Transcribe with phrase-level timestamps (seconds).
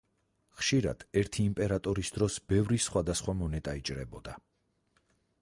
[0.59, 4.37] ხშირად ერთი იმპერატორის დროს ბევრი სხვადასხვა მონეტა იჭრებოდა.